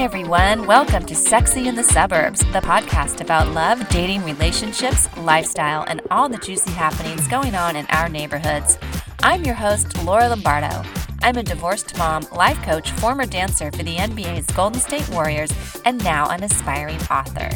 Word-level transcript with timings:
Everyone. 0.00 0.68
Welcome 0.68 1.06
to 1.06 1.14
Sexy 1.16 1.66
in 1.66 1.74
the 1.74 1.82
Suburbs, 1.82 2.38
the 2.52 2.60
podcast 2.60 3.20
about 3.20 3.48
love, 3.48 3.86
dating, 3.88 4.22
relationships, 4.22 5.08
lifestyle, 5.16 5.82
and 5.88 6.00
all 6.12 6.28
the 6.28 6.38
juicy 6.38 6.70
happenings 6.70 7.26
going 7.26 7.56
on 7.56 7.74
in 7.74 7.84
our 7.86 8.08
neighborhoods. 8.08 8.78
I'm 9.24 9.44
your 9.44 9.56
host, 9.56 10.00
Laura 10.04 10.28
Lombardo. 10.28 10.84
I'm 11.22 11.36
a 11.36 11.42
divorced 11.42 11.98
mom, 11.98 12.28
life 12.32 12.62
coach, 12.62 12.92
former 12.92 13.26
dancer 13.26 13.72
for 13.72 13.82
the 13.82 13.96
NBA's 13.96 14.46
Golden 14.54 14.80
State 14.80 15.08
Warriors, 15.08 15.50
and 15.84 16.02
now 16.04 16.28
an 16.30 16.44
aspiring 16.44 17.00
author. 17.10 17.50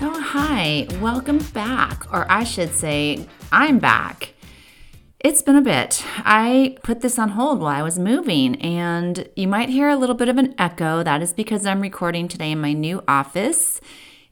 So, 0.00 0.20
hi, 0.20 0.88
welcome 1.00 1.38
back, 1.54 2.12
or 2.12 2.26
I 2.28 2.42
should 2.42 2.74
say, 2.74 3.28
I'm 3.52 3.78
back. 3.78 4.33
It's 5.24 5.40
been 5.40 5.56
a 5.56 5.62
bit. 5.62 6.04
I 6.18 6.76
put 6.82 7.00
this 7.00 7.18
on 7.18 7.30
hold 7.30 7.58
while 7.58 7.74
I 7.74 7.82
was 7.82 7.98
moving, 7.98 8.56
and 8.56 9.26
you 9.34 9.48
might 9.48 9.70
hear 9.70 9.88
a 9.88 9.96
little 9.96 10.14
bit 10.14 10.28
of 10.28 10.36
an 10.36 10.54
echo. 10.58 11.02
That 11.02 11.22
is 11.22 11.32
because 11.32 11.64
I'm 11.64 11.80
recording 11.80 12.28
today 12.28 12.52
in 12.52 12.60
my 12.60 12.74
new 12.74 13.02
office. 13.08 13.80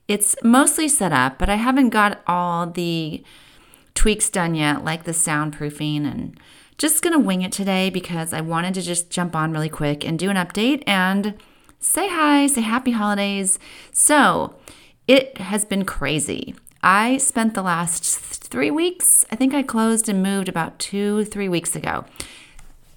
It's 0.06 0.36
mostly 0.44 0.88
set 0.88 1.10
up, 1.10 1.38
but 1.38 1.48
I 1.48 1.54
haven't 1.54 1.88
got 1.88 2.20
all 2.26 2.66
the 2.66 3.24
tweaks 3.94 4.28
done 4.28 4.54
yet, 4.54 4.84
like 4.84 5.04
the 5.04 5.12
soundproofing, 5.12 6.04
and 6.04 6.38
just 6.76 7.00
gonna 7.00 7.18
wing 7.18 7.40
it 7.40 7.52
today 7.52 7.88
because 7.88 8.34
I 8.34 8.42
wanted 8.42 8.74
to 8.74 8.82
just 8.82 9.08
jump 9.08 9.34
on 9.34 9.50
really 9.50 9.70
quick 9.70 10.04
and 10.04 10.18
do 10.18 10.28
an 10.28 10.36
update 10.36 10.82
and 10.86 11.32
say 11.78 12.06
hi, 12.10 12.46
say 12.46 12.60
happy 12.60 12.90
holidays. 12.90 13.58
So, 13.92 14.56
it 15.08 15.38
has 15.38 15.64
been 15.64 15.86
crazy. 15.86 16.54
I 16.82 17.18
spent 17.18 17.54
the 17.54 17.62
last 17.62 18.02
three 18.44 18.70
weeks, 18.70 19.24
I 19.30 19.36
think 19.36 19.54
I 19.54 19.62
closed 19.62 20.08
and 20.08 20.22
moved 20.22 20.48
about 20.48 20.78
two, 20.78 21.24
three 21.24 21.48
weeks 21.48 21.76
ago. 21.76 22.04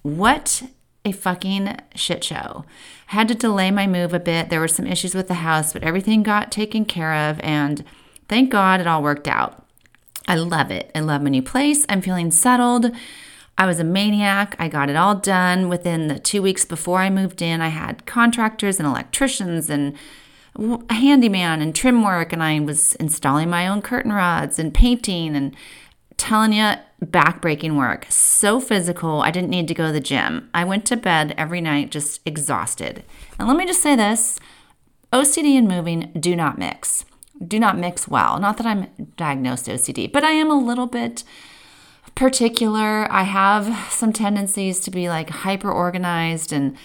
What 0.01 0.63
a 1.03 1.11
fucking 1.11 1.77
shit 1.93 2.23
show. 2.23 2.65
I 3.09 3.15
had 3.15 3.27
to 3.27 3.35
delay 3.35 3.69
my 3.69 3.85
move 3.85 4.13
a 4.13 4.19
bit. 4.19 4.49
There 4.49 4.59
were 4.59 4.67
some 4.67 4.87
issues 4.87 5.13
with 5.13 5.27
the 5.27 5.35
house, 5.35 5.71
but 5.71 5.83
everything 5.83 6.23
got 6.23 6.51
taken 6.51 6.85
care 6.85 7.13
of, 7.29 7.39
and 7.41 7.83
thank 8.27 8.49
God 8.49 8.79
it 8.79 8.87
all 8.87 9.03
worked 9.03 9.27
out. 9.27 9.63
I 10.27 10.35
love 10.35 10.71
it. 10.71 10.89
I 10.95 11.01
love 11.01 11.21
my 11.21 11.29
new 11.29 11.43
place. 11.43 11.85
I'm 11.87 12.01
feeling 12.01 12.31
settled. 12.31 12.91
I 13.57 13.67
was 13.67 13.79
a 13.79 13.83
maniac. 13.83 14.55
I 14.57 14.67
got 14.67 14.89
it 14.89 14.95
all 14.95 15.15
done 15.15 15.69
within 15.69 16.07
the 16.07 16.17
two 16.17 16.41
weeks 16.41 16.65
before 16.65 16.99
I 16.99 17.11
moved 17.11 17.41
in. 17.41 17.61
I 17.61 17.67
had 17.67 18.07
contractors 18.07 18.79
and 18.79 18.87
electricians 18.87 19.69
and 19.69 19.95
a 20.57 20.93
handyman 20.93 21.61
and 21.61 21.75
trim 21.75 22.03
work, 22.03 22.33
and 22.33 22.41
I 22.43 22.59
was 22.59 22.95
installing 22.95 23.49
my 23.49 23.67
own 23.67 23.81
curtain 23.81 24.13
rods 24.13 24.59
and 24.59 24.73
painting 24.73 25.35
and 25.35 25.55
telling 26.17 26.53
you 26.53 26.73
backbreaking 27.03 27.77
work. 27.77 28.05
So 28.09 28.59
physical, 28.59 29.21
I 29.21 29.31
didn't 29.31 29.49
need 29.49 29.67
to 29.67 29.73
go 29.73 29.87
to 29.87 29.93
the 29.93 29.99
gym. 29.99 30.49
I 30.53 30.63
went 30.63 30.85
to 30.87 30.97
bed 30.97 31.35
every 31.37 31.61
night 31.61 31.91
just 31.91 32.21
exhausted. 32.25 33.03
And 33.37 33.47
let 33.47 33.57
me 33.57 33.65
just 33.65 33.81
say 33.81 33.95
this 33.95 34.39
OCD 35.11 35.57
and 35.57 35.67
moving 35.67 36.11
do 36.19 36.35
not 36.35 36.57
mix. 36.57 37.05
Do 37.45 37.59
not 37.59 37.77
mix 37.77 38.07
well. 38.07 38.39
Not 38.39 38.57
that 38.57 38.65
I'm 38.65 38.87
diagnosed 39.17 39.67
OCD, 39.67 40.11
but 40.11 40.23
I 40.23 40.31
am 40.31 40.49
a 40.49 40.57
little 40.57 40.87
bit 40.87 41.23
particular. 42.15 43.11
I 43.11 43.23
have 43.23 43.91
some 43.91 44.13
tendencies 44.13 44.79
to 44.81 44.91
be 44.91 45.09
like 45.09 45.29
hyper 45.29 45.69
organized 45.69 46.53
and 46.53 46.77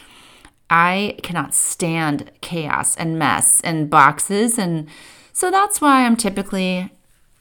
I 0.71 1.17
cannot 1.25 1.53
stand 1.53 2.31
chaos 2.41 2.97
and 2.97 3.19
mess 3.19 3.61
and 3.63 3.91
boxes. 3.91 4.57
And 4.57 4.89
so 5.33 5.51
that's 5.51 5.81
why 5.81 6.07
I'm 6.07 6.17
typically 6.17 6.93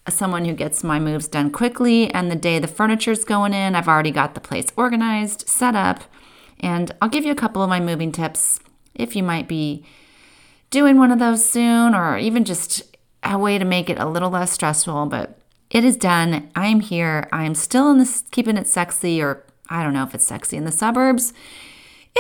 someone 0.10 0.46
who 0.46 0.54
gets 0.54 0.84
my 0.84 1.00
moves 1.00 1.28
done 1.28 1.52
quickly. 1.52 2.12
And 2.12 2.32
the 2.32 2.36
day 2.36 2.58
the 2.58 2.68
furniture's 2.68 3.24
going 3.24 3.54
in, 3.54 3.76
I've 3.76 3.88
already 3.88 4.12
got 4.12 4.34
the 4.34 4.42
place 4.42 4.68
organized, 4.76 5.48
set 5.48 5.76
up. 5.76 6.04
And 6.60 6.92
I'll 7.02 7.10
give 7.10 7.24
you 7.24 7.32
a 7.32 7.36
couple 7.36 7.62
of 7.62 7.70
my 7.70 7.80
moving 7.80 8.12
tips 8.12 8.60
if 8.96 9.16
you 9.16 9.22
might 9.22 9.48
be 9.48 9.86
doing 10.72 10.98
one 10.98 11.12
of 11.12 11.20
those 11.20 11.48
soon, 11.48 11.94
or 11.94 12.18
even 12.18 12.44
just 12.44 12.98
a 13.24 13.38
way 13.38 13.58
to 13.58 13.66
make 13.66 13.90
it 13.90 14.00
a 14.00 14.10
little 14.10 14.30
less 14.32 14.52
stressful. 14.52 15.06
But 15.06 15.38
it 15.70 15.86
is 15.86 15.96
done. 15.96 16.50
I 16.56 16.68
am 16.68 16.80
here. 16.80 17.30
I 17.32 17.44
am 17.44 17.54
still 17.54 17.92
in 17.92 18.00
this 18.00 18.24
keeping 18.32 18.58
it 18.58 18.68
sexy, 18.68 19.22
or 19.22 19.46
I 19.70 19.84
don't 19.84 19.94
know 19.94 20.04
if 20.04 20.16
it's 20.16 20.26
sexy 20.26 20.58
in 20.58 20.66
the 20.66 20.72
suburbs. 20.72 21.32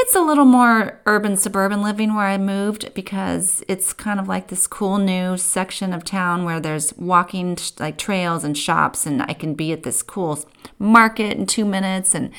It's 0.02 0.16
a 0.16 0.22
little 0.22 0.46
more 0.46 1.02
urban 1.06 1.36
suburban 1.36 1.82
living 1.84 2.16
where 2.16 2.26
I 2.26 2.38
moved 2.38 2.94
because 2.94 3.62
it's 3.68 3.92
kind 3.92 4.18
of 4.18 4.30
like 4.30 4.48
this 4.48 4.66
cool 4.66 4.98
new 4.98 5.36
section 5.36 5.92
of 5.92 6.06
town 6.06 6.46
where 6.46 6.62
there's 6.62 6.96
walking 6.96 7.58
like 7.80 7.98
trails 7.98 8.46
and 8.46 8.58
shops 8.58 9.06
and 9.06 9.22
I 9.22 9.34
can 9.34 9.56
be 9.56 9.74
at 9.74 9.84
this 9.84 10.02
cool 10.02 10.40
market 10.80 11.38
in 11.38 11.46
2 11.46 11.66
minutes 11.66 12.16
and 12.16 12.32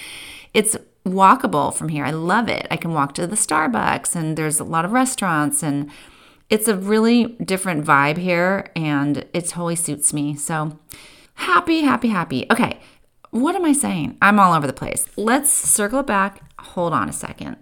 it's 0.55 0.75
walkable 1.05 1.73
from 1.75 1.91
here. 1.91 2.07
I 2.07 2.13
love 2.13 2.49
it. 2.49 2.67
I 2.71 2.79
can 2.79 2.95
walk 2.95 3.13
to 3.17 3.27
the 3.27 3.37
Starbucks 3.37 4.17
and 4.17 4.39
there's 4.39 4.59
a 4.59 4.65
lot 4.65 4.87
of 4.87 4.93
restaurants 4.93 5.63
and 5.63 5.91
it's 6.49 6.67
a 6.67 6.77
really 6.77 7.37
different 7.45 7.85
vibe 7.85 8.17
here 8.17 8.71
and 8.75 9.27
it 9.35 9.49
totally 9.49 9.77
suits 9.77 10.15
me. 10.15 10.35
So 10.35 10.79
happy, 11.35 11.83
happy, 11.83 12.09
happy. 12.09 12.47
Okay, 12.51 12.81
what 13.31 13.55
am 13.55 13.65
I 13.65 13.73
saying? 13.73 14.17
I'm 14.21 14.41
all 14.41 14.55
over 14.55 14.67
the 14.67 14.73
place. 14.73 15.07
Let's 15.17 15.51
circle 15.51 16.01
it 16.01 16.07
back. 16.07 16.43
Hold 16.61 16.93
on 16.93 17.09
a 17.09 17.13
second. 17.13 17.57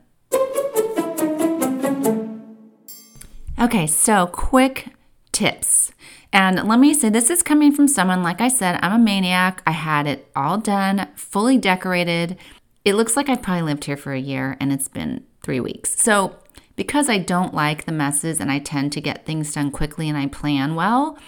Okay, 3.60 3.86
so 3.86 4.26
quick 4.26 4.88
tips. 5.32 5.92
And 6.32 6.68
let 6.68 6.78
me 6.78 6.94
say, 6.94 7.08
this 7.08 7.30
is 7.30 7.42
coming 7.42 7.72
from 7.72 7.88
someone, 7.88 8.22
like 8.22 8.40
I 8.40 8.48
said, 8.48 8.78
I'm 8.82 8.92
a 8.92 9.04
maniac. 9.04 9.62
I 9.66 9.72
had 9.72 10.06
it 10.06 10.30
all 10.36 10.58
done, 10.58 11.08
fully 11.16 11.58
decorated. 11.58 12.36
It 12.84 12.94
looks 12.94 13.16
like 13.16 13.28
I've 13.28 13.42
probably 13.42 13.62
lived 13.62 13.84
here 13.84 13.96
for 13.96 14.12
a 14.12 14.20
year 14.20 14.56
and 14.60 14.72
it's 14.72 14.88
been 14.88 15.24
three 15.42 15.60
weeks. 15.60 16.00
So, 16.00 16.36
because 16.76 17.08
I 17.08 17.18
don't 17.18 17.52
like 17.52 17.84
the 17.84 17.92
messes 17.92 18.40
and 18.40 18.52
I 18.52 18.58
tend 18.58 18.92
to 18.92 19.00
get 19.00 19.26
things 19.26 19.52
done 19.52 19.70
quickly 19.70 20.08
and 20.08 20.16
I 20.16 20.28
plan 20.28 20.74
well, 20.74 21.18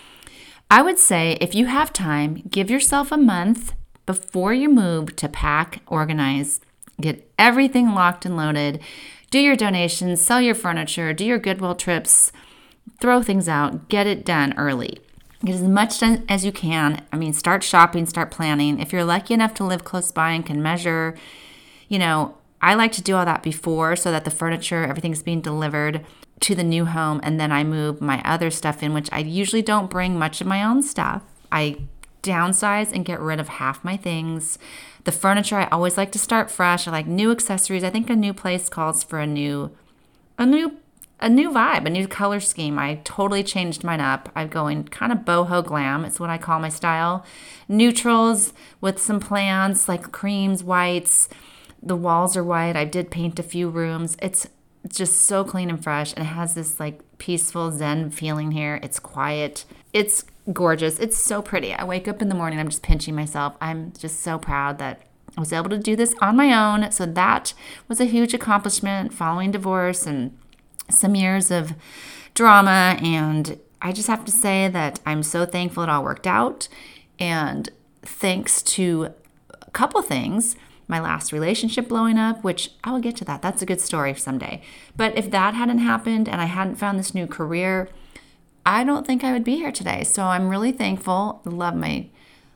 I 0.70 0.82
would 0.82 0.98
say 0.98 1.36
if 1.40 1.54
you 1.54 1.66
have 1.66 1.92
time, 1.92 2.44
give 2.48 2.70
yourself 2.70 3.10
a 3.10 3.16
month 3.16 3.72
before 4.12 4.52
you 4.52 4.68
move 4.68 5.14
to 5.14 5.28
pack, 5.28 5.82
organize, 5.86 6.60
get 7.00 7.30
everything 7.38 7.94
locked 7.94 8.26
and 8.26 8.36
loaded, 8.36 8.80
do 9.30 9.38
your 9.38 9.54
donations, 9.54 10.20
sell 10.20 10.40
your 10.40 10.56
furniture, 10.56 11.12
do 11.12 11.24
your 11.24 11.38
Goodwill 11.38 11.76
trips, 11.76 12.32
throw 13.00 13.22
things 13.22 13.48
out, 13.48 13.88
get 13.88 14.08
it 14.08 14.24
done 14.24 14.52
early. 14.56 14.98
Get 15.44 15.54
as 15.54 15.62
much 15.62 16.00
done 16.00 16.24
as 16.28 16.44
you 16.44 16.50
can. 16.50 17.06
I 17.12 17.16
mean, 17.16 17.32
start 17.32 17.62
shopping, 17.62 18.04
start 18.04 18.32
planning. 18.32 18.80
If 18.80 18.92
you're 18.92 19.04
lucky 19.04 19.32
enough 19.32 19.54
to 19.54 19.64
live 19.64 19.84
close 19.84 20.10
by 20.10 20.32
and 20.32 20.44
can 20.44 20.60
measure, 20.60 21.16
you 21.88 22.00
know, 22.00 22.34
I 22.60 22.74
like 22.74 22.90
to 22.92 23.02
do 23.02 23.14
all 23.14 23.24
that 23.24 23.44
before 23.44 23.94
so 23.94 24.10
that 24.10 24.24
the 24.24 24.30
furniture, 24.32 24.82
everything's 24.82 25.22
being 25.22 25.40
delivered 25.40 26.04
to 26.40 26.56
the 26.56 26.64
new 26.64 26.84
home, 26.84 27.20
and 27.22 27.38
then 27.38 27.52
I 27.52 27.62
move 27.62 28.00
my 28.00 28.20
other 28.24 28.50
stuff 28.50 28.82
in, 28.82 28.92
which 28.92 29.08
I 29.12 29.20
usually 29.20 29.62
don't 29.62 29.88
bring 29.88 30.18
much 30.18 30.40
of 30.40 30.48
my 30.48 30.64
own 30.64 30.82
stuff. 30.82 31.22
I 31.52 31.76
downsize 32.22 32.92
and 32.92 33.04
get 33.04 33.20
rid 33.20 33.40
of 33.40 33.48
half 33.48 33.84
my 33.84 33.96
things. 33.96 34.58
The 35.04 35.12
furniture, 35.12 35.56
I 35.56 35.68
always 35.68 35.96
like 35.96 36.12
to 36.12 36.18
start 36.18 36.50
fresh. 36.50 36.86
I 36.86 36.90
like 36.90 37.06
new 37.06 37.30
accessories. 37.30 37.84
I 37.84 37.90
think 37.90 38.10
a 38.10 38.16
new 38.16 38.34
place 38.34 38.68
calls 38.68 39.02
for 39.02 39.18
a 39.18 39.26
new 39.26 39.70
a 40.38 40.46
new 40.46 40.78
a 41.22 41.28
new 41.28 41.50
vibe, 41.50 41.84
a 41.84 41.90
new 41.90 42.08
color 42.08 42.40
scheme. 42.40 42.78
I 42.78 43.00
totally 43.04 43.44
changed 43.44 43.84
mine 43.84 44.00
up. 44.00 44.30
I'm 44.34 44.48
going 44.48 44.84
kind 44.84 45.12
of 45.12 45.18
boho 45.18 45.64
glam. 45.64 46.04
It's 46.04 46.18
what 46.18 46.30
I 46.30 46.38
call 46.38 46.60
my 46.60 46.70
style. 46.70 47.26
Neutrals 47.68 48.54
with 48.80 48.98
some 48.98 49.20
plants 49.20 49.86
like 49.86 50.12
creams, 50.12 50.64
whites. 50.64 51.28
The 51.82 51.96
walls 51.96 52.36
are 52.36 52.44
white. 52.44 52.74
I 52.76 52.86
did 52.86 53.10
paint 53.10 53.38
a 53.38 53.42
few 53.42 53.68
rooms. 53.68 54.16
It's 54.22 54.46
just 54.88 55.24
so 55.24 55.44
clean 55.44 55.68
and 55.68 55.82
fresh 55.82 56.14
and 56.14 56.22
it 56.22 56.28
has 56.28 56.54
this 56.54 56.80
like 56.80 57.00
peaceful 57.18 57.70
zen 57.70 58.10
feeling 58.10 58.52
here. 58.52 58.80
It's 58.82 58.98
quiet. 58.98 59.66
It's 59.92 60.24
gorgeous. 60.52 60.98
It's 60.98 61.16
so 61.16 61.42
pretty. 61.42 61.72
I 61.72 61.84
wake 61.84 62.08
up 62.08 62.22
in 62.22 62.28
the 62.28 62.34
morning, 62.34 62.58
I'm 62.58 62.68
just 62.68 62.82
pinching 62.82 63.14
myself. 63.14 63.54
I'm 63.60 63.92
just 63.98 64.20
so 64.20 64.38
proud 64.38 64.78
that 64.78 65.02
I 65.36 65.40
was 65.40 65.52
able 65.52 65.70
to 65.70 65.78
do 65.78 65.96
this 65.96 66.14
on 66.20 66.36
my 66.36 66.52
own. 66.52 66.90
So 66.90 67.06
that 67.06 67.54
was 67.88 68.00
a 68.00 68.04
huge 68.04 68.34
accomplishment 68.34 69.12
following 69.12 69.50
divorce 69.50 70.06
and 70.06 70.36
some 70.88 71.14
years 71.14 71.50
of 71.50 71.74
drama. 72.34 72.98
And 73.02 73.58
I 73.80 73.92
just 73.92 74.08
have 74.08 74.24
to 74.24 74.32
say 74.32 74.68
that 74.68 75.00
I'm 75.06 75.22
so 75.22 75.46
thankful 75.46 75.84
it 75.84 75.88
all 75.88 76.02
worked 76.02 76.26
out. 76.26 76.68
And 77.18 77.68
thanks 78.02 78.62
to 78.62 79.12
a 79.50 79.70
couple 79.70 80.02
things, 80.02 80.56
my 80.88 81.00
last 81.00 81.32
relationship 81.32 81.88
blowing 81.88 82.18
up, 82.18 82.42
which 82.42 82.72
I 82.82 82.90
will 82.90 83.00
get 83.00 83.16
to 83.16 83.24
that. 83.26 83.42
That's 83.42 83.62
a 83.62 83.66
good 83.66 83.80
story 83.80 84.14
someday. 84.14 84.60
But 84.96 85.16
if 85.16 85.30
that 85.30 85.54
hadn't 85.54 85.78
happened 85.78 86.28
and 86.28 86.40
I 86.40 86.46
hadn't 86.46 86.76
found 86.76 86.98
this 86.98 87.14
new 87.14 87.28
career, 87.28 87.88
I 88.70 88.84
don't 88.84 89.04
think 89.04 89.24
I 89.24 89.32
would 89.32 89.42
be 89.42 89.56
here 89.56 89.72
today. 89.72 90.04
So 90.04 90.22
I'm 90.22 90.48
really 90.48 90.70
thankful. 90.70 91.42
Love 91.44 91.74
my 91.74 92.06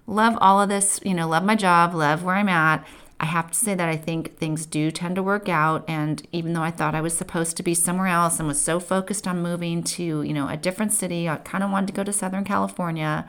love 0.07 0.39
all 0.41 0.63
of 0.63 0.69
this, 0.69 1.01
you 1.03 1.13
know, 1.13 1.27
love 1.27 1.43
my 1.43 1.57
job, 1.57 1.93
love 1.93 2.23
where 2.23 2.37
I'm 2.37 2.49
at. 2.49 2.87
I 3.19 3.25
have 3.25 3.51
to 3.51 3.59
say 3.59 3.75
that 3.75 3.89
I 3.89 3.97
think 3.97 4.37
things 4.37 4.65
do 4.65 4.93
tend 4.93 5.17
to 5.17 5.25
work 5.25 5.49
out 5.49 5.85
and 5.89 6.25
even 6.31 6.53
though 6.53 6.63
I 6.63 6.71
thought 6.71 6.95
I 6.95 7.01
was 7.01 7.17
supposed 7.17 7.57
to 7.57 7.65
be 7.65 7.75
somewhere 7.75 8.07
else 8.07 8.39
and 8.39 8.47
was 8.47 8.61
so 8.61 8.79
focused 8.79 9.27
on 9.27 9.43
moving 9.43 9.83
to, 9.83 10.23
you 10.23 10.33
know, 10.33 10.49
a 10.49 10.57
different 10.57 10.93
city, 10.93 11.29
I 11.29 11.37
kind 11.37 11.65
of 11.65 11.71
wanted 11.73 11.89
to 11.89 11.95
go 11.95 12.05
to 12.05 12.13
Southern 12.13 12.45
California. 12.45 13.29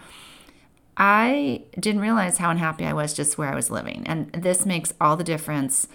I 0.95 1.63
didn't 1.79 2.01
realize 2.01 2.37
how 2.37 2.51
unhappy 2.51 2.85
I 2.85 2.93
was 2.93 3.15
just 3.15 3.37
where 3.37 3.51
I 3.51 3.55
was 3.55 3.71
living. 3.71 4.03
And 4.05 4.31
this 4.31 4.63
makes 4.63 4.93
all 5.01 5.17
the 5.17 5.23
difference 5.23 5.87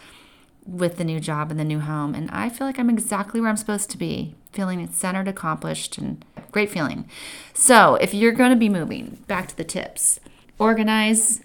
with 0.67 0.97
the 0.97 1.05
new 1.05 1.21
job 1.21 1.51
and 1.51 1.61
the 1.61 1.65
new 1.65 1.81
home. 1.81 2.17
And 2.17 2.31
I 2.33 2.49
feel 2.49 2.67
like 2.67 2.79
I'm 2.79 2.91
exactly 2.91 3.41
where 3.41 3.51
I'm 3.51 3.57
supposed 3.57 3.91
to 3.91 3.99
be, 3.99 4.35
feeling 4.53 4.87
centered, 4.91 5.29
accomplished, 5.29 5.99
and 5.99 6.25
great 6.51 6.71
feeling. 6.71 7.09
So, 7.55 7.97
if 7.97 8.15
you're 8.15 8.33
going 8.33 8.51
to 8.51 8.57
be 8.57 8.69
moving, 8.69 9.19
back 9.27 9.49
to 9.49 9.57
the 9.57 9.65
tips 9.65 10.21
organize, 10.59 11.41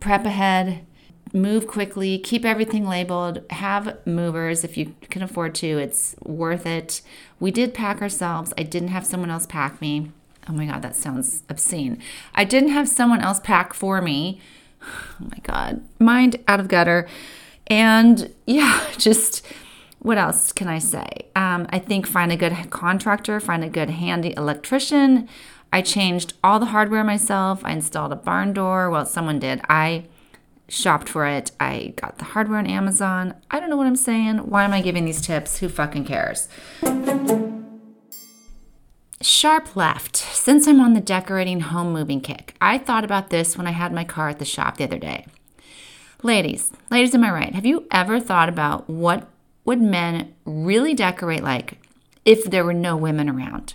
prep 0.00 0.24
ahead, 0.24 0.84
move 1.32 1.66
quickly, 1.66 2.18
keep 2.18 2.44
everything 2.44 2.86
labeled, 2.86 3.42
have 3.50 4.04
movers 4.06 4.64
if 4.64 4.76
you 4.76 4.94
can 5.10 5.22
afford 5.22 5.54
to. 5.56 5.78
It's 5.78 6.16
worth 6.24 6.66
it. 6.66 7.00
We 7.40 7.50
did 7.50 7.74
pack 7.74 8.02
ourselves. 8.02 8.52
I 8.58 8.62
didn't 8.62 8.88
have 8.88 9.06
someone 9.06 9.30
else 9.30 9.46
pack 9.46 9.80
me. 9.80 10.10
Oh 10.48 10.52
my 10.52 10.66
God, 10.66 10.82
that 10.82 10.96
sounds 10.96 11.42
obscene. 11.48 12.02
I 12.34 12.44
didn't 12.44 12.70
have 12.70 12.88
someone 12.88 13.20
else 13.20 13.40
pack 13.40 13.74
for 13.74 14.00
me. 14.00 14.40
Oh 15.20 15.26
my 15.32 15.38
God, 15.42 15.82
mind 15.98 16.36
out 16.46 16.60
of 16.60 16.68
gutter. 16.68 17.08
And 17.66 18.32
yeah, 18.46 18.86
just 18.96 19.44
what 20.00 20.18
else 20.18 20.52
can 20.52 20.68
I 20.68 20.78
say? 20.78 21.26
Um, 21.34 21.66
I 21.70 21.78
think 21.78 22.06
find 22.06 22.30
a 22.30 22.36
good 22.36 22.70
contractor, 22.70 23.40
find 23.40 23.64
a 23.64 23.68
good 23.68 23.90
handy 23.90 24.34
electrician. 24.36 25.28
I 25.72 25.82
changed 25.82 26.34
all 26.42 26.58
the 26.58 26.66
hardware 26.66 27.04
myself. 27.04 27.60
I 27.64 27.72
installed 27.72 28.12
a 28.12 28.16
barn 28.16 28.52
door. 28.52 28.90
Well, 28.90 29.04
someone 29.04 29.38
did. 29.38 29.60
I 29.68 30.04
shopped 30.68 31.08
for 31.08 31.26
it. 31.26 31.50
I 31.58 31.94
got 31.96 32.18
the 32.18 32.24
hardware 32.26 32.58
on 32.58 32.66
Amazon. 32.66 33.34
I 33.50 33.60
don't 33.60 33.70
know 33.70 33.76
what 33.76 33.86
I'm 33.86 33.96
saying. 33.96 34.38
Why 34.38 34.64
am 34.64 34.72
I 34.72 34.80
giving 34.80 35.04
these 35.04 35.20
tips? 35.20 35.58
Who 35.58 35.68
fucking 35.68 36.04
cares? 36.04 36.48
Sharp 39.20 39.74
left. 39.74 40.16
Since 40.16 40.68
I'm 40.68 40.80
on 40.80 40.94
the 40.94 41.00
decorating 41.00 41.60
home 41.60 41.92
moving 41.92 42.20
kick, 42.20 42.54
I 42.60 42.78
thought 42.78 43.04
about 43.04 43.30
this 43.30 43.58
when 43.58 43.66
I 43.66 43.72
had 43.72 43.92
my 43.92 44.04
car 44.04 44.28
at 44.28 44.38
the 44.38 44.44
shop 44.44 44.76
the 44.76 44.84
other 44.84 44.98
day. 44.98 45.26
Ladies, 46.22 46.72
ladies, 46.90 47.14
am 47.14 47.24
I 47.24 47.30
right? 47.30 47.54
Have 47.54 47.66
you 47.66 47.86
ever 47.90 48.20
thought 48.20 48.48
about 48.48 48.88
what 48.88 49.28
would 49.68 49.82
men 49.82 50.34
really 50.46 50.94
decorate 50.94 51.42
like 51.42 51.78
if 52.24 52.44
there 52.44 52.64
were 52.64 52.72
no 52.72 52.96
women 52.96 53.28
around? 53.28 53.74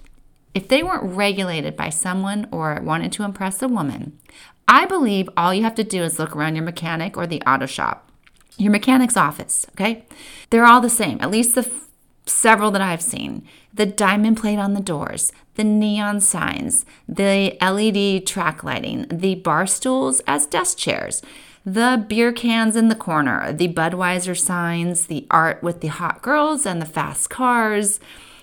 If 0.56 0.68
they 0.68 0.82
weren't 0.82 1.16
regulated 1.16 1.76
by 1.76 1.90
someone 1.90 2.48
or 2.52 2.82
wanted 2.82 3.12
to 3.12 3.24
impress 3.24 3.62
a 3.62 3.68
woman, 3.68 4.18
I 4.68 4.86
believe 4.88 5.30
all 5.38 5.54
you 5.54 5.62
have 5.62 5.76
to 5.76 5.84
do 5.84 6.02
is 6.02 6.18
look 6.18 6.36
around 6.36 6.56
your 6.56 6.66
mechanic 6.66 7.16
or 7.16 7.28
the 7.28 7.44
auto 7.44 7.68
shop, 7.68 8.10
your 8.58 8.72
mechanic's 8.72 9.16
office, 9.16 9.68
okay? 9.74 10.04
They're 10.50 10.66
all 10.66 10.82
the 10.82 10.90
same, 10.90 11.20
at 11.22 11.30
least 11.30 11.54
the 11.54 11.62
f- 11.62 11.90
several 12.26 12.72
that 12.72 12.82
I've 12.82 13.04
seen. 13.04 13.48
The 13.72 13.86
diamond 13.86 14.38
plate 14.38 14.58
on 14.58 14.74
the 14.74 14.82
doors, 14.82 15.32
the 15.58 15.64
neon 15.64 16.22
signs, 16.22 16.88
the 17.08 17.56
LED 17.62 18.26
track 18.26 18.64
lighting, 18.64 19.06
the 19.12 19.36
bar 19.36 19.68
stools 19.68 20.24
as 20.26 20.48
desk 20.48 20.76
chairs, 20.76 21.22
the 21.66 22.06
beer 22.08 22.32
cans 22.32 22.76
in 22.76 22.90
the 22.90 22.96
corner, 22.96 23.54
the 23.54 23.74
Budweiser 23.74 24.38
signs, 24.38 25.08
the 25.08 25.26
art 25.32 25.64
with 25.64 25.82
the 25.82 25.88
hot 25.88 26.22
girls 26.22 26.66
and 26.66 26.82
the 26.82 26.86
fast 26.86 27.30
cars, 27.30 28.00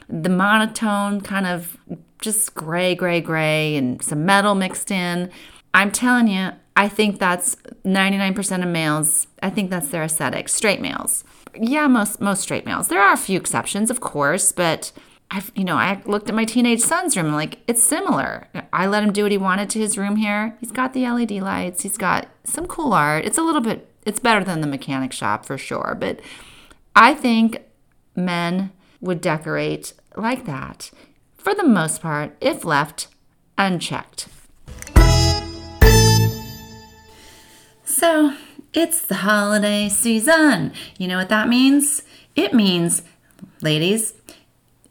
the 0.09 0.29
monotone 0.29 1.21
kind 1.21 1.47
of 1.47 1.77
just 2.21 2.55
gray, 2.55 2.95
gray, 2.95 3.21
gray, 3.21 3.77
and 3.77 4.03
some 4.03 4.25
metal 4.27 4.55
mixed 4.55 4.91
in 4.91 5.31
I'm 5.73 5.93
telling 5.93 6.29
you, 6.29 6.51
I 6.77 6.89
think 6.89 7.19
that's 7.19 7.57
99% 7.85 8.63
of 8.63 8.69
males. 8.69 9.27
I 9.43 9.51
think 9.51 9.71
that's 9.71 9.89
their 9.89 10.03
aesthetic. 10.03 10.49
Straight 10.49 10.81
males. 10.81 11.25
Yeah, 11.55 11.87
most 11.89 12.21
most 12.21 12.43
straight 12.43 12.65
males. 12.65 12.89
There 12.89 13.01
are 13.01 13.13
a 13.13 13.19
few 13.19 13.39
exceptions, 13.39 13.91
of 13.91 14.01
course, 14.01 14.53
but 14.53 14.93
I've 15.31 15.53
you 15.55 15.65
know, 15.65 15.77
I 15.77 16.03
looked 16.07 16.29
at 16.29 16.35
my 16.35 16.45
teenage 16.45 16.81
son's 16.81 17.17
room 17.17 17.33
like 17.33 17.59
it's 17.69 17.83
similar. 17.83 18.49
I 18.73 18.87
let 18.87 19.03
him 19.03 19.13
do 19.13 19.23
what 19.23 19.33
he 19.33 19.39
wanted 19.39 19.71
to 19.71 19.79
his 19.79 19.97
room 19.97 20.17
here. 20.17 20.57
He's 20.61 20.73
got 20.73 20.93
the 20.93 21.09
LED 21.09 21.33
lights, 21.33 21.83
he's 21.83 21.97
got 21.97 22.29
some 22.45 22.67
cool 22.67 22.93
art. 22.93 23.25
It's 23.25 23.39
a 23.39 23.43
little 23.43 23.61
bit 23.61 23.87
it's 24.05 24.19
better 24.21 24.43
than 24.43 24.61
the 24.61 24.67
mechanic 24.67 25.13
shop 25.13 25.45
for 25.45 25.57
sure, 25.57 25.97
but 25.99 26.21
I 26.97 27.15
think 27.15 27.63
men 28.17 28.73
would 29.01 29.21
decorate 29.21 29.93
like 30.17 30.47
that 30.47 30.91
for 31.37 31.55
the 31.55 31.65
most 31.65 32.03
part 32.03 32.37
if 32.41 32.65
left 32.65 33.09
unchecked. 33.57 34.29
So 37.85 38.35
it's 38.73 39.03
the 39.03 39.17
holiday 39.17 39.89
season. 39.89 40.73
You 40.99 41.09
know 41.09 41.19
what 41.19 41.29
that 41.29 41.49
means? 41.49 42.03
It 42.35 42.55
means, 42.55 43.03
ladies, 43.63 44.15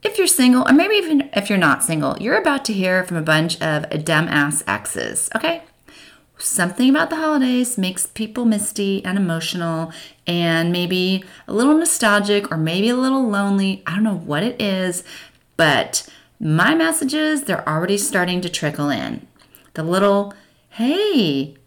if 0.04 0.18
you're 0.18 0.28
single, 0.28 0.68
or 0.68 0.74
maybe 0.74 0.96
even 0.96 1.30
if 1.34 1.50
you're 1.50 1.58
not 1.58 1.84
single, 1.84 2.18
you're 2.20 2.38
about 2.38 2.64
to 2.66 2.74
hear 2.74 3.04
from 3.04 3.18
a 3.18 3.22
bunch 3.22 3.56
of 3.62 3.84
dumbass 3.90 4.64
exes, 4.68 5.30
okay? 5.36 5.64
Something 6.38 6.90
about 6.90 7.10
the 7.10 7.18
holidays 7.18 7.78
makes 7.78 8.06
people 8.06 8.46
misty 8.46 9.04
and 9.04 9.18
emotional 9.18 9.92
and 10.26 10.72
maybe 10.72 11.26
a 11.48 11.54
little 11.54 11.78
nostalgic 11.78 12.50
or 12.50 12.56
maybe 12.56 12.88
a 12.88 12.96
little 12.96 13.28
lonely. 13.28 13.84
I 13.86 13.96
don't 13.96 14.06
know 14.06 14.16
what 14.16 14.44
it 14.44 14.62
is, 14.62 15.04
but 15.58 16.08
my 16.40 16.76
messages, 16.76 17.44
they're 17.44 17.68
already 17.68 17.98
starting 17.98 18.40
to 18.42 18.50
trickle 18.50 18.90
in. 18.90 19.28
The 19.74 19.84
little, 19.84 20.34
hey, 20.70 21.58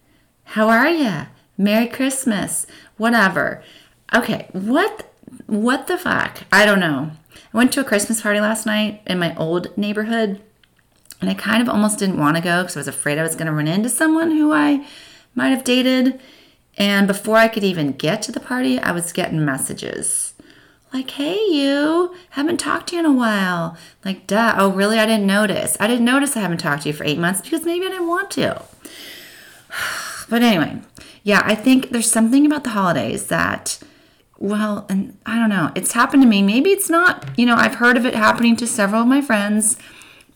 how 0.44 0.70
are 0.70 0.88
you? 0.88 1.26
Merry 1.58 1.86
Christmas. 1.86 2.66
Whatever. 2.96 3.62
Okay, 4.14 4.48
what 4.52 5.08
what 5.46 5.86
the 5.86 5.98
fuck? 5.98 6.44
I 6.50 6.64
don't 6.64 6.80
know. 6.80 7.10
I 7.52 7.56
went 7.56 7.72
to 7.72 7.80
a 7.80 7.84
Christmas 7.84 8.22
party 8.22 8.40
last 8.40 8.66
night 8.66 9.02
in 9.06 9.18
my 9.18 9.34
old 9.36 9.76
neighborhood 9.76 10.40
and 11.20 11.30
I 11.30 11.34
kind 11.34 11.62
of 11.62 11.68
almost 11.68 11.98
didn't 11.98 12.18
want 12.18 12.36
to 12.36 12.42
go 12.42 12.62
because 12.62 12.76
I 12.76 12.80
was 12.80 12.88
afraid 12.88 13.18
I 13.18 13.22
was 13.22 13.34
going 13.34 13.46
to 13.46 13.52
run 13.52 13.68
into 13.68 13.88
someone 13.88 14.30
who 14.30 14.52
I 14.52 14.86
might 15.34 15.50
have 15.50 15.64
dated. 15.64 16.20
And 16.78 17.06
before 17.06 17.36
I 17.36 17.48
could 17.48 17.62
even 17.62 17.92
get 17.92 18.22
to 18.22 18.32
the 18.32 18.40
party, 18.40 18.78
I 18.78 18.92
was 18.92 19.12
getting 19.12 19.44
messages 19.44 20.32
like, 20.92 21.10
hey, 21.12 21.38
you, 21.48 22.14
haven't 22.30 22.58
talked 22.58 22.88
to 22.88 22.96
you 22.96 23.00
in 23.00 23.06
a 23.06 23.12
while. 23.12 23.76
Like, 24.04 24.26
duh, 24.26 24.54
oh, 24.58 24.70
really? 24.70 24.98
I 24.98 25.06
didn't 25.06 25.26
notice. 25.26 25.76
I 25.80 25.86
didn't 25.86 26.04
notice 26.04 26.36
I 26.36 26.40
haven't 26.40 26.58
talked 26.58 26.82
to 26.82 26.90
you 26.90 26.92
for 26.92 27.04
eight 27.04 27.18
months 27.18 27.40
because 27.40 27.64
maybe 27.64 27.86
I 27.86 27.90
didn't 27.90 28.08
want 28.08 28.30
to. 28.32 28.62
But 30.28 30.42
anyway, 30.42 30.80
yeah, 31.24 31.42
I 31.44 31.54
think 31.54 31.90
there's 31.90 32.10
something 32.10 32.46
about 32.46 32.64
the 32.64 32.70
holidays 32.70 33.26
that, 33.26 33.78
well, 34.42 34.86
and 34.88 35.16
I 35.24 35.38
don't 35.38 35.50
know, 35.50 35.70
it's 35.76 35.92
happened 35.92 36.24
to 36.24 36.28
me. 36.28 36.42
Maybe 36.42 36.70
it's 36.70 36.90
not, 36.90 37.28
you 37.38 37.46
know, 37.46 37.54
I've 37.54 37.76
heard 37.76 37.96
of 37.96 38.04
it 38.04 38.16
happening 38.16 38.56
to 38.56 38.66
several 38.66 39.02
of 39.02 39.06
my 39.06 39.20
friends. 39.20 39.78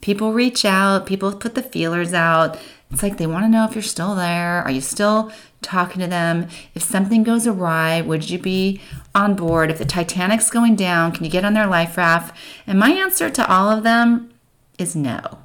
People 0.00 0.32
reach 0.32 0.64
out, 0.64 1.06
people 1.06 1.34
put 1.34 1.56
the 1.56 1.62
feelers 1.62 2.14
out. 2.14 2.56
It's 2.92 3.02
like 3.02 3.16
they 3.16 3.26
want 3.26 3.46
to 3.46 3.48
know 3.48 3.64
if 3.64 3.74
you're 3.74 3.82
still 3.82 4.14
there. 4.14 4.62
Are 4.62 4.70
you 4.70 4.80
still 4.80 5.32
talking 5.60 6.00
to 6.00 6.06
them? 6.06 6.46
If 6.72 6.84
something 6.84 7.24
goes 7.24 7.48
awry, 7.48 8.00
would 8.00 8.30
you 8.30 8.38
be 8.38 8.80
on 9.12 9.34
board? 9.34 9.72
If 9.72 9.78
the 9.78 9.84
Titanic's 9.84 10.50
going 10.50 10.76
down, 10.76 11.10
can 11.10 11.24
you 11.24 11.30
get 11.30 11.44
on 11.44 11.54
their 11.54 11.66
life 11.66 11.96
raft? 11.96 12.36
And 12.64 12.78
my 12.78 12.92
answer 12.92 13.28
to 13.28 13.52
all 13.52 13.70
of 13.70 13.82
them 13.82 14.32
is 14.78 14.94
no. 14.94 15.38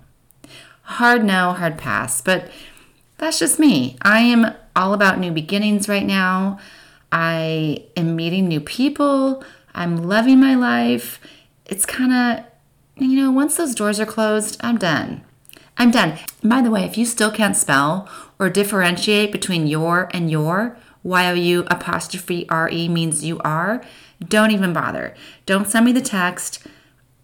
Hard 0.83 1.23
no, 1.23 1.53
hard 1.53 1.79
pass. 1.79 2.21
But 2.21 2.51
that's 3.17 3.39
just 3.39 3.57
me. 3.57 3.97
I 4.03 4.19
am 4.19 4.53
all 4.75 4.93
about 4.93 5.17
new 5.17 5.31
beginnings 5.31 5.89
right 5.89 6.05
now. 6.05 6.59
I 7.11 7.85
am 7.97 8.15
meeting 8.15 8.47
new 8.47 8.59
people. 8.59 9.43
I'm 9.73 9.97
loving 9.97 10.39
my 10.39 10.55
life. 10.55 11.19
It's 11.65 11.85
kind 11.85 12.13
of, 12.13 12.45
you 12.95 13.15
know, 13.21 13.31
once 13.31 13.57
those 13.57 13.75
doors 13.75 13.99
are 13.99 14.05
closed, 14.05 14.57
I'm 14.61 14.77
done. 14.77 15.23
I'm 15.77 15.91
done. 15.91 16.19
By 16.43 16.61
the 16.61 16.69
way, 16.69 16.83
if 16.83 16.97
you 16.97 17.05
still 17.05 17.31
can't 17.31 17.55
spell 17.55 18.09
or 18.37 18.49
differentiate 18.49 19.31
between 19.31 19.67
your 19.67 20.09
and 20.13 20.29
you're, 20.29 20.77
Y-O-U 21.03 21.65
apostrophe 21.67 22.47
R-E 22.49 22.87
means 22.87 23.25
you 23.25 23.39
are, 23.39 23.83
don't 24.23 24.51
even 24.51 24.73
bother. 24.73 25.15
Don't 25.45 25.67
send 25.67 25.85
me 25.85 25.91
the 25.91 26.01
text. 26.01 26.65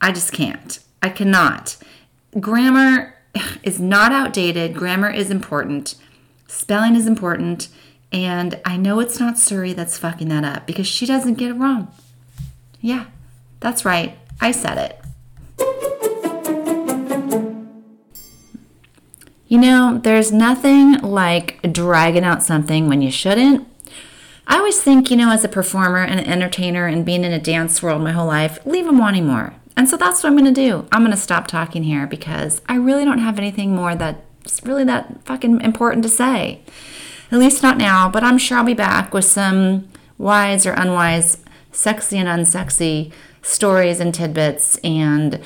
I 0.01 0.12
just 0.12 0.32
can't. 0.32 0.79
I 1.03 1.10
cannot. 1.10 1.77
Grammar 2.39 3.15
is 3.62 3.79
not 3.79 4.12
outdated. 4.12 4.74
Grammar 4.74 5.12
is 5.12 5.29
important. 5.29 5.96
Spelling 6.48 6.96
is 6.96 7.06
important. 7.06 7.67
And 8.12 8.60
I 8.66 8.78
know 8.78 9.00
it's 9.00 9.20
not 9.20 9.38
Siri 9.38 9.74
that's 9.74 9.98
fucking 9.98 10.30
that 10.30 10.44
up 10.44 10.66
because 10.66 10.88
she 10.88 11.06
doesn't 11.06 11.36
get 11.36 11.52
it 11.52 11.56
wrong. 11.56 11.94
Yeah, 12.80 13.06
that's 13.60 13.86
right. 13.86 14.18
I 14.40 14.52
said 14.52 14.78
it. 14.78 15.02
You 19.50 19.58
know, 19.58 20.00
there's 20.04 20.32
nothing 20.32 21.00
like 21.02 21.60
dragging 21.72 22.26
out 22.26 22.44
something 22.44 22.88
when 22.88 23.02
you 23.02 23.12
shouldn't. 23.12 23.68
I 24.46 24.58
always 24.58 24.82
think, 24.82 25.10
you 25.10 25.18
know, 25.18 25.32
as 25.32 25.44
a 25.44 25.50
performer 25.50 26.04
and 26.04 26.20
an 26.20 26.26
entertainer 26.26 26.88
and 26.88 27.06
being 27.06 27.24
in 27.24 27.34
a 27.34 27.40
dance 27.40 27.82
world 27.82 28.02
my 28.02 28.12
whole 28.12 28.28
life, 28.28 28.60
leave 28.66 28.86
them 28.86 28.98
wanting 28.98 29.26
more. 29.26 29.54
And 29.76 29.90
so 29.90 29.96
that's 29.96 30.24
what 30.24 30.30
I'm 30.30 30.38
going 30.38 30.54
to 30.54 30.62
do. 30.62 30.88
I'm 30.92 31.02
going 31.02 31.12
to 31.12 31.18
stop 31.18 31.48
talking 31.48 31.84
here 31.84 32.08
because 32.08 32.62
I 32.68 32.76
really 32.76 33.06
don't 33.06 33.20
have 33.20 33.38
anything 33.38 33.76
more 33.76 33.96
that's 33.96 34.64
really 34.64 34.84
that 34.86 35.24
fucking 35.26 35.62
important 35.62 36.04
to 36.04 36.10
say. 36.10 36.62
At 37.31 37.39
least 37.39 37.62
not 37.62 37.77
now, 37.77 38.10
but 38.10 38.24
I'm 38.24 38.38
sure 38.38 38.57
I'll 38.57 38.63
be 38.63 38.74
back 38.74 39.13
with 39.13 39.25
some 39.25 39.89
wise 40.17 40.65
or 40.65 40.72
unwise, 40.72 41.38
sexy 41.72 42.17
and 42.17 42.27
unsexy 42.27 43.12
stories 43.41 44.00
and 44.00 44.13
tidbits. 44.13 44.77
And 44.77 45.41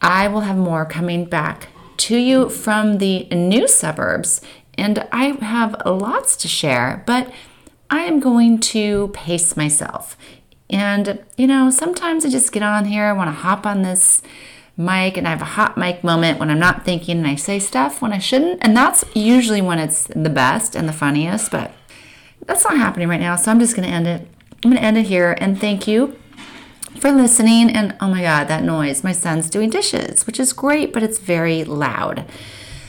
I 0.00 0.28
will 0.28 0.40
have 0.40 0.56
more 0.56 0.84
coming 0.84 1.24
back 1.24 1.68
to 1.98 2.16
you 2.16 2.48
from 2.48 2.98
the 2.98 3.24
new 3.26 3.68
suburbs. 3.68 4.40
And 4.74 5.06
I 5.12 5.36
have 5.44 5.80
lots 5.84 6.36
to 6.38 6.48
share, 6.48 7.02
but 7.06 7.32
I 7.90 8.00
am 8.00 8.20
going 8.20 8.58
to 8.60 9.08
pace 9.08 9.56
myself. 9.56 10.16
And, 10.70 11.22
you 11.36 11.46
know, 11.46 11.70
sometimes 11.70 12.24
I 12.24 12.30
just 12.30 12.52
get 12.52 12.62
on 12.62 12.86
here, 12.86 13.04
I 13.04 13.12
want 13.12 13.28
to 13.28 13.42
hop 13.42 13.66
on 13.66 13.82
this 13.82 14.22
mic 14.76 15.16
and 15.16 15.26
I 15.26 15.30
have 15.30 15.42
a 15.42 15.46
hot 15.46 15.76
mic 15.76 16.02
moment 16.02 16.38
when 16.38 16.50
I'm 16.50 16.58
not 16.58 16.84
thinking 16.84 17.18
and 17.18 17.26
I 17.26 17.34
say 17.34 17.58
stuff 17.58 18.00
when 18.00 18.12
I 18.12 18.18
shouldn't. 18.18 18.58
And 18.62 18.76
that's 18.76 19.04
usually 19.14 19.60
when 19.60 19.78
it's 19.78 20.04
the 20.04 20.30
best 20.30 20.74
and 20.74 20.88
the 20.88 20.92
funniest, 20.92 21.50
but 21.50 21.72
that's 22.46 22.64
not 22.64 22.76
happening 22.76 23.08
right 23.08 23.20
now. 23.20 23.36
So 23.36 23.50
I'm 23.50 23.60
just 23.60 23.76
going 23.76 23.88
to 23.88 23.94
end 23.94 24.06
it. 24.06 24.26
I'm 24.64 24.70
going 24.70 24.80
to 24.80 24.86
end 24.86 24.98
it 24.98 25.06
here 25.06 25.36
and 25.38 25.60
thank 25.60 25.86
you 25.86 26.16
for 26.98 27.10
listening. 27.10 27.70
And 27.70 27.96
oh 28.00 28.08
my 28.08 28.22
God, 28.22 28.48
that 28.48 28.62
noise. 28.62 29.04
My 29.04 29.12
son's 29.12 29.50
doing 29.50 29.70
dishes, 29.70 30.26
which 30.26 30.40
is 30.40 30.52
great, 30.52 30.92
but 30.92 31.02
it's 31.02 31.18
very 31.18 31.64
loud. 31.64 32.24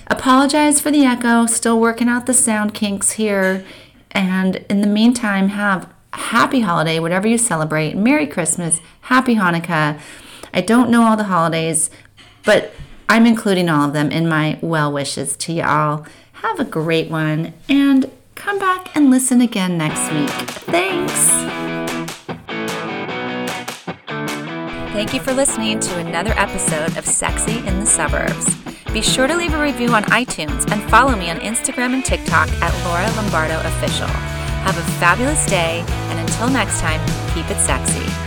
Apologize 0.07 0.81
for 0.81 0.91
the 0.91 1.05
echo, 1.05 1.45
still 1.45 1.79
working 1.79 2.09
out 2.09 2.25
the 2.25 2.33
sound 2.33 2.73
kinks 2.73 3.13
here. 3.13 3.65
And 4.11 4.57
in 4.69 4.81
the 4.81 4.87
meantime, 4.87 5.49
have 5.49 5.91
happy 6.11 6.61
holiday, 6.61 6.99
whatever 6.99 7.27
you 7.27 7.37
celebrate. 7.37 7.95
Merry 7.95 8.27
Christmas, 8.27 8.79
Happy 9.01 9.35
Hanukkah. 9.35 9.99
I 10.53 10.61
don't 10.61 10.89
know 10.89 11.03
all 11.03 11.17
the 11.17 11.23
holidays, 11.25 11.89
but 12.45 12.73
I'm 13.09 13.25
including 13.25 13.69
all 13.69 13.87
of 13.87 13.93
them 13.93 14.11
in 14.11 14.27
my 14.27 14.59
well 14.61 14.91
wishes 14.91 15.35
to 15.37 15.53
y'all. 15.53 16.05
Have 16.33 16.59
a 16.59 16.65
great 16.65 17.09
one 17.09 17.53
and 17.69 18.09
come 18.35 18.59
back 18.59 18.95
and 18.95 19.09
listen 19.09 19.41
again 19.41 19.77
next 19.77 20.11
week. 20.11 20.29
Thanks. 20.69 21.29
Thank 24.93 25.13
you 25.13 25.19
for 25.19 25.33
listening 25.33 25.79
to 25.79 25.97
another 25.97 26.33
episode 26.37 26.97
of 26.97 27.05
Sexy 27.05 27.57
in 27.67 27.79
the 27.79 27.85
Suburbs. 27.85 28.55
Be 28.93 29.01
sure 29.01 29.25
to 29.25 29.35
leave 29.35 29.55
a 29.55 29.61
review 29.61 29.89
on 29.89 30.03
iTunes 30.03 30.71
and 30.71 30.87
follow 30.89 31.15
me 31.15 31.31
on 31.31 31.37
Instagram 31.37 31.93
and 31.93 32.05
TikTok 32.05 32.47
at 32.61 32.85
Laura 32.85 33.09
Lombardo 33.15 33.59
Official. 33.67 34.07
Have 34.07 34.77
a 34.77 34.83
fabulous 34.99 35.43
day, 35.47 35.83
and 35.87 36.19
until 36.19 36.47
next 36.47 36.79
time, 36.79 36.99
keep 37.33 37.49
it 37.49 37.59
sexy. 37.59 38.22